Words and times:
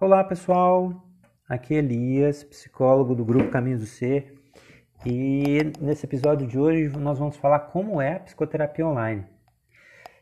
Olá 0.00 0.24
pessoal, 0.24 1.04
aqui 1.46 1.74
é 1.74 1.78
Elias, 1.78 2.42
psicólogo 2.42 3.14
do 3.14 3.22
grupo 3.22 3.50
Caminhos 3.50 3.80
do 3.80 3.86
Ser, 3.86 4.32
e 5.04 5.58
nesse 5.78 6.06
episódio 6.06 6.46
de 6.46 6.58
hoje 6.58 6.88
nós 6.96 7.18
vamos 7.18 7.36
falar 7.36 7.58
como 7.58 8.00
é 8.00 8.14
a 8.14 8.20
psicoterapia 8.20 8.86
online. 8.86 9.26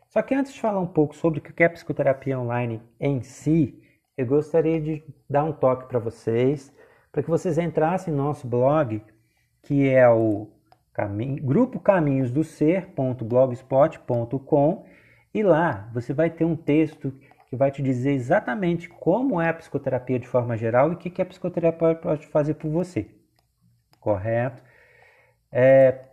Só 0.08 0.20
que 0.20 0.34
antes 0.34 0.52
de 0.52 0.60
falar 0.60 0.80
um 0.80 0.86
pouco 0.88 1.14
sobre 1.14 1.38
o 1.38 1.42
que 1.42 1.62
é 1.62 1.66
a 1.66 1.70
psicoterapia 1.70 2.40
online 2.40 2.82
em 2.98 3.22
si, 3.22 3.80
eu 4.16 4.26
gostaria 4.26 4.80
de 4.80 5.04
dar 5.30 5.44
um 5.44 5.52
toque 5.52 5.86
para 5.86 6.00
vocês, 6.00 6.74
para 7.12 7.22
que 7.22 7.30
vocês 7.30 7.56
entrassem 7.56 8.12
no 8.12 8.24
nosso 8.24 8.48
blog, 8.48 9.00
que 9.62 9.88
é 9.88 10.08
o 10.08 10.48
caminho, 10.92 11.40
grupo 11.40 11.78
caminhos 11.78 12.32
do 12.32 12.42
ser.blogspot.com, 12.42 14.84
e 15.32 15.44
lá 15.44 15.88
você 15.94 16.12
vai 16.12 16.30
ter 16.30 16.44
um 16.44 16.56
texto 16.56 17.14
que 17.48 17.56
vai 17.56 17.70
te 17.70 17.82
dizer 17.82 18.12
exatamente 18.12 18.88
como 18.88 19.40
é 19.40 19.48
a 19.48 19.54
psicoterapia 19.54 20.18
de 20.18 20.28
forma 20.28 20.56
geral 20.56 20.90
e 20.90 20.94
o 20.94 20.98
que, 20.98 21.08
que 21.08 21.22
a 21.22 21.26
psicoterapia 21.26 21.94
pode 21.94 22.26
fazer 22.26 22.54
por 22.54 22.70
você. 22.70 23.08
Correto? 23.98 24.62
É, 25.50 26.04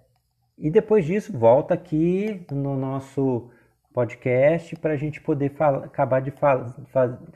e 0.57 0.69
depois 0.71 1.05
disso, 1.05 1.37
volta 1.37 1.73
aqui 1.73 2.45
no 2.49 2.77
nosso 2.77 3.51
podcast 3.93 4.75
para 4.77 4.93
a 4.93 4.97
gente 4.97 5.19
poder 5.19 5.51
acabar 5.83 6.21
de 6.21 6.31
fala, 6.31 6.73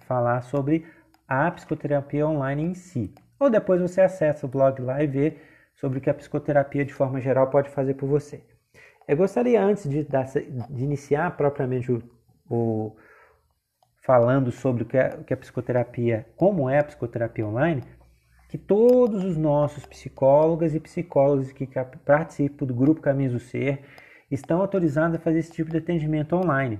falar 0.07 0.41
sobre 0.43 0.85
a 1.27 1.51
psicoterapia 1.51 2.25
online 2.25 2.63
em 2.63 2.73
si. 2.73 3.13
Ou 3.37 3.49
depois 3.49 3.81
você 3.81 4.01
acessa 4.01 4.45
o 4.45 4.49
blog 4.49 4.81
lá 4.81 5.03
e 5.03 5.07
vê 5.07 5.37
sobre 5.75 5.99
o 5.99 6.01
que 6.01 6.09
a 6.09 6.13
psicoterapia 6.13 6.85
de 6.85 6.93
forma 6.93 7.19
geral 7.19 7.49
pode 7.49 7.69
fazer 7.69 7.93
por 7.95 8.07
você. 8.07 8.41
Eu 9.07 9.17
gostaria, 9.17 9.61
antes 9.61 9.89
de, 9.89 10.05
de 10.05 10.83
iniciar 10.83 11.35
propriamente 11.35 11.91
o, 11.91 12.01
o 12.49 12.95
falando 14.01 14.51
sobre 14.51 14.83
o 14.83 14.85
que, 14.85 14.97
é, 14.97 15.15
o 15.19 15.23
que 15.23 15.33
é 15.33 15.35
psicoterapia, 15.35 16.25
como 16.35 16.69
é 16.69 16.79
a 16.79 16.83
psicoterapia 16.83 17.45
online, 17.45 17.83
que 18.49 18.57
todos 18.57 19.23
os 19.23 19.37
nossos 19.37 19.85
psicólogos 19.85 20.73
e 20.73 20.79
psicólogos 20.79 21.51
que 21.51 21.67
participam 22.05 22.65
do 22.65 22.73
grupo 22.73 23.01
Caminhos 23.01 23.33
do 23.33 23.39
Ser 23.39 23.83
estão 24.31 24.61
autorizados 24.61 25.17
a 25.17 25.19
fazer 25.19 25.39
esse 25.39 25.51
tipo 25.51 25.69
de 25.69 25.77
atendimento 25.77 26.35
online. 26.35 26.79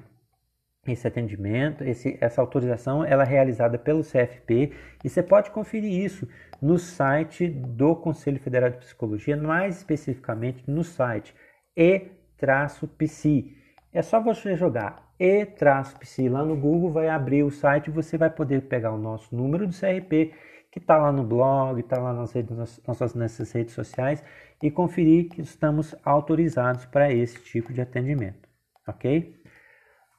Esse 0.88 1.08
atendimento, 1.08 1.84
esse, 1.84 2.18
essa 2.22 2.42
autorização, 2.42 3.04
ela 3.04 3.24
é 3.24 3.28
realizada 3.28 3.78
pelo 3.78 4.02
CFP 4.02 4.74
e 5.04 5.10
você 5.10 5.22
pode 5.22 5.52
conferir 5.52 5.92
isso 5.92 6.28
no 6.62 6.80
site 6.80 7.48
do 7.48 7.96
Conselho 7.96 8.40
Federal 8.40 8.72
de 8.72 8.78
Psicologia, 8.78 9.38
mais 9.38 9.78
especificamente 9.78 10.64
no 10.68 10.84
site 10.84 11.36
e-psi. 11.76 13.56
É 13.94 14.02
só 14.02 14.20
você 14.22 14.56
jogar 14.56 15.09
e-psi 15.20 16.30
lá 16.30 16.46
no 16.46 16.56
Google, 16.56 16.92
vai 16.92 17.10
abrir 17.10 17.44
o 17.44 17.52
site 17.52 17.88
e 17.88 17.92
você 17.92 18.18
vai 18.18 18.30
poder 18.30 18.62
pegar 18.64 18.94
o 18.94 18.98
nosso 18.98 19.36
número 19.36 19.68
do 19.68 19.74
CRP, 19.74 20.34
que 20.72 20.80
está 20.80 20.98
lá 20.98 21.12
no 21.12 21.24
blog, 21.24 21.80
está 21.80 22.00
lá 22.00 22.14
nas, 22.14 22.32
redes, 22.32 22.82
nossas 22.88 23.14
redes 23.52 23.74
sociais, 23.74 24.24
e 24.62 24.72
conferir 24.72 25.30
que 25.30 25.42
estamos 25.42 25.96
autorizados 26.06 26.86
para 26.86 27.12
esse 27.12 27.42
tipo 27.44 27.74
de 27.74 27.82
atendimento, 27.82 28.48
ok? 28.88 29.36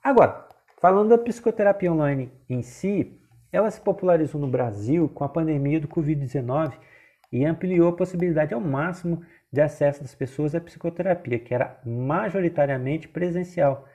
Agora, 0.02 0.46
falando 0.80 1.10
da 1.10 1.18
psicoterapia 1.18 1.92
online 1.92 2.30
em 2.48 2.62
si, 2.62 3.18
ela 3.52 3.70
se 3.70 3.80
popularizou 3.80 4.40
no 4.40 4.48
Brasil 4.48 5.08
com 5.08 5.24
a 5.24 5.28
pandemia 5.28 5.80
do 5.80 5.88
Covid-19 5.88 6.72
e 7.32 7.44
ampliou 7.44 7.88
a 7.88 7.96
possibilidade 7.96 8.54
ao 8.54 8.60
máximo 8.60 9.22
de 9.52 9.60
acesso 9.60 10.02
das 10.02 10.14
pessoas 10.14 10.54
à 10.54 10.60
psicoterapia, 10.60 11.38
que 11.38 11.54
era 11.54 11.80
majoritariamente 11.84 13.08
presencial 13.08 13.88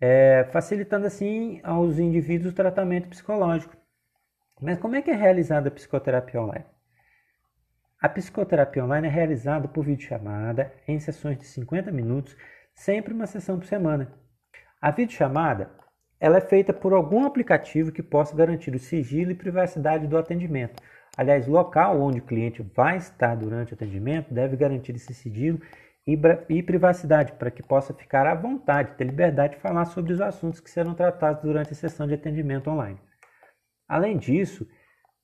é, 0.00 0.48
facilitando 0.52 1.06
assim 1.06 1.60
aos 1.62 1.98
indivíduos 1.98 2.52
o 2.52 2.56
tratamento 2.56 3.08
psicológico. 3.08 3.76
Mas 4.60 4.78
como 4.78 4.96
é 4.96 5.02
que 5.02 5.10
é 5.10 5.14
realizada 5.14 5.68
a 5.68 5.72
psicoterapia 5.72 6.40
online? 6.40 6.64
A 8.00 8.08
psicoterapia 8.08 8.84
online 8.84 9.08
é 9.08 9.10
realizada 9.10 9.66
por 9.66 9.84
videochamada 9.84 10.72
em 10.86 10.98
sessões 10.98 11.38
de 11.38 11.46
50 11.46 11.90
minutos, 11.90 12.36
sempre 12.74 13.14
uma 13.14 13.26
sessão 13.26 13.58
por 13.58 13.66
semana. 13.66 14.12
A 14.80 14.90
videochamada 14.90 15.70
ela 16.20 16.38
é 16.38 16.40
feita 16.40 16.72
por 16.72 16.92
algum 16.92 17.24
aplicativo 17.24 17.92
que 17.92 18.02
possa 18.02 18.34
garantir 18.34 18.74
o 18.74 18.78
sigilo 18.78 19.30
e 19.30 19.34
privacidade 19.34 20.06
do 20.06 20.16
atendimento. 20.16 20.82
Aliás, 21.16 21.46
o 21.46 21.50
local 21.50 22.00
onde 22.00 22.18
o 22.18 22.24
cliente 22.24 22.62
vai 22.74 22.96
estar 22.96 23.34
durante 23.36 23.72
o 23.72 23.74
atendimento 23.74 24.32
deve 24.32 24.56
garantir 24.56 24.94
esse 24.96 25.12
sigilo 25.14 25.60
e 26.06 26.62
privacidade, 26.62 27.32
para 27.32 27.50
que 27.50 27.62
possa 27.62 27.94
ficar 27.94 28.26
à 28.26 28.34
vontade, 28.34 28.94
ter 28.96 29.04
liberdade 29.04 29.54
de 29.54 29.60
falar 29.60 29.86
sobre 29.86 30.12
os 30.12 30.20
assuntos 30.20 30.60
que 30.60 30.70
serão 30.70 30.94
tratados 30.94 31.42
durante 31.42 31.72
a 31.72 31.76
sessão 31.76 32.06
de 32.06 32.14
atendimento 32.14 32.68
online. 32.68 33.00
Além 33.88 34.18
disso, 34.18 34.68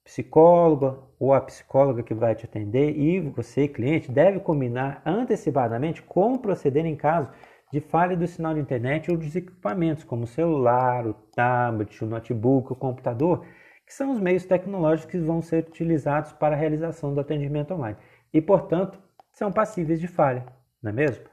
psicólogo 0.02 1.14
ou 1.18 1.34
a 1.34 1.40
psicóloga 1.42 2.02
que 2.02 2.14
vai 2.14 2.34
te 2.34 2.46
atender 2.46 2.96
e 2.96 3.20
você, 3.20 3.68
cliente, 3.68 4.10
deve 4.10 4.40
combinar 4.40 5.02
antecipadamente 5.04 6.02
como 6.02 6.38
proceder 6.38 6.86
em 6.86 6.96
caso 6.96 7.30
de 7.70 7.80
falha 7.80 8.16
do 8.16 8.26
sinal 8.26 8.54
de 8.54 8.60
internet 8.60 9.10
ou 9.10 9.18
dos 9.18 9.36
equipamentos, 9.36 10.02
como 10.02 10.24
o 10.24 10.26
celular, 10.26 11.06
o 11.06 11.12
tablet, 11.12 12.02
o 12.02 12.06
notebook, 12.06 12.72
o 12.72 12.76
computador, 12.76 13.44
que 13.86 13.92
são 13.92 14.12
os 14.12 14.18
meios 14.18 14.46
tecnológicos 14.46 15.10
que 15.10 15.18
vão 15.18 15.42
ser 15.42 15.64
utilizados 15.68 16.32
para 16.32 16.56
a 16.56 16.58
realização 16.58 17.14
do 17.14 17.20
atendimento 17.20 17.74
online 17.74 17.98
e, 18.32 18.40
portanto, 18.40 18.98
são 19.30 19.52
passíveis 19.52 20.00
de 20.00 20.08
falha 20.08 20.59
não 20.82 20.90
é 20.90 20.94
mesmo? 20.94 21.24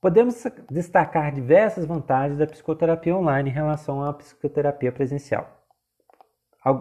Podemos 0.00 0.42
destacar 0.70 1.32
diversas 1.32 1.84
vantagens 1.84 2.38
da 2.38 2.46
psicoterapia 2.46 3.16
online 3.16 3.50
em 3.50 3.52
relação 3.52 4.02
à 4.02 4.12
psicoterapia 4.12 4.92
presencial. 4.92 5.64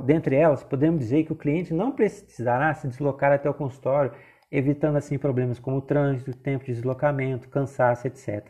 Dentre 0.03 0.35
elas, 0.35 0.63
podemos 0.63 0.99
dizer 0.99 1.23
que 1.25 1.33
o 1.33 1.35
cliente 1.35 1.73
não 1.73 1.91
precisará 1.91 2.73
se 2.73 2.87
deslocar 2.87 3.31
até 3.31 3.49
o 3.49 3.53
consultório, 3.53 4.11
evitando 4.51 4.97
assim 4.97 5.17
problemas 5.17 5.59
como 5.59 5.81
trânsito, 5.81 6.35
tempo 6.37 6.65
de 6.65 6.73
deslocamento, 6.73 7.49
cansaço, 7.49 8.07
etc. 8.07 8.45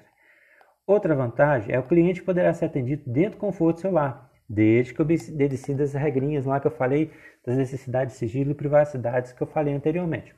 Outra 0.88 1.16
vantagem 1.16 1.74
é 1.74 1.80
o 1.80 1.84
cliente 1.84 2.22
poderá 2.22 2.54
ser 2.54 2.66
atendido 2.66 3.04
dentro 3.06 3.32
do 3.32 3.38
conforto 3.38 3.82
do 3.82 4.26
desde 4.48 4.94
que 4.94 5.02
obedecidas 5.02 5.96
as 5.96 6.02
regrinhas 6.02 6.46
lá 6.46 6.60
que 6.60 6.68
eu 6.68 6.72
falei 6.72 7.12
das 7.46 7.58
necessidades 7.58 8.14
de 8.14 8.20
sigilo 8.20 8.52
e 8.52 8.56
privacidades 8.56 9.34
que 9.34 9.42
eu 9.42 9.48
falei 9.48 9.74
anteriormente. 9.74 10.36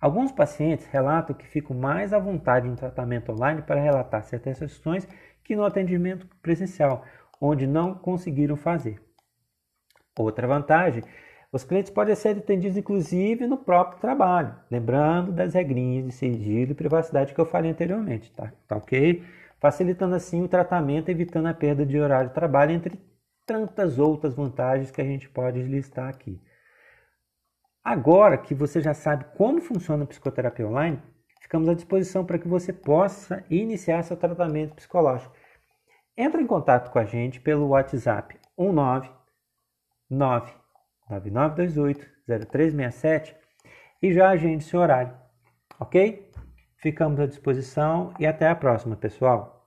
Alguns 0.00 0.32
pacientes 0.32 0.86
relatam 0.86 1.36
que 1.36 1.46
ficam 1.46 1.76
mais 1.76 2.14
à 2.14 2.18
vontade 2.18 2.66
em 2.66 2.74
tratamento 2.74 3.32
online 3.32 3.60
para 3.60 3.80
relatar 3.80 4.24
certas 4.24 4.58
questões 4.58 5.06
que 5.44 5.54
no 5.54 5.64
atendimento 5.64 6.26
presencial, 6.40 7.04
onde 7.40 7.66
não 7.66 7.94
conseguiram 7.94 8.56
fazer. 8.56 8.98
Outra 10.18 10.46
vantagem, 10.46 11.02
os 11.52 11.64
clientes 11.64 11.90
podem 11.90 12.14
ser 12.14 12.38
atendidos 12.38 12.78
inclusive 12.78 13.46
no 13.46 13.58
próprio 13.58 14.00
trabalho, 14.00 14.54
lembrando 14.70 15.32
das 15.32 15.52
regrinhas 15.52 16.06
de 16.06 16.12
sigilo 16.12 16.72
e 16.72 16.74
privacidade 16.74 17.34
que 17.34 17.40
eu 17.40 17.46
falei 17.46 17.70
anteriormente, 17.70 18.32
tá, 18.32 18.52
tá 18.66 18.76
ok? 18.76 19.22
Facilitando 19.58 20.14
assim 20.14 20.42
o 20.42 20.48
tratamento, 20.48 21.10
evitando 21.10 21.46
a 21.46 21.54
perda 21.54 21.84
de 21.84 21.98
horário 21.98 22.28
de 22.28 22.34
trabalho, 22.34 22.72
entre 22.72 22.98
tantas 23.44 23.98
outras 23.98 24.34
vantagens 24.34 24.90
que 24.90 25.00
a 25.00 25.04
gente 25.04 25.28
pode 25.28 25.62
listar 25.62 26.08
aqui. 26.08 26.40
Agora 27.82 28.36
que 28.36 28.54
você 28.54 28.80
já 28.80 28.92
sabe 28.92 29.24
como 29.36 29.60
funciona 29.60 30.04
a 30.04 30.06
psicoterapia 30.06 30.66
online, 30.66 31.02
ficamos 31.40 31.68
à 31.68 31.74
disposição 31.74 32.24
para 32.24 32.38
que 32.38 32.46
você 32.46 32.72
possa 32.72 33.44
iniciar 33.48 34.02
seu 34.02 34.16
tratamento 34.16 34.74
psicológico. 34.74 35.34
Entre 36.16 36.42
em 36.42 36.46
contato 36.46 36.90
com 36.90 36.98
a 36.98 37.04
gente 37.04 37.40
pelo 37.40 37.68
WhatsApp 37.68 38.38
19 38.56 39.10
9928 40.10 42.06
0367 42.26 43.34
e 44.02 44.12
já 44.12 44.28
agende 44.28 44.64
seu 44.64 44.80
horário, 44.80 45.14
ok? 45.78 46.30
Ficamos 46.76 47.18
à 47.20 47.26
disposição 47.26 48.14
e 48.18 48.26
até 48.26 48.48
a 48.48 48.54
próxima, 48.54 48.96
pessoal. 48.96 49.59